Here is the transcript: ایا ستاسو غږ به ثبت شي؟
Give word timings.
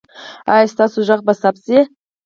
ایا 0.53 0.71
ستاسو 0.73 0.99
غږ 1.07 1.19
به 1.25 1.33
ثبت 1.41 1.61
شي؟ 1.67 1.79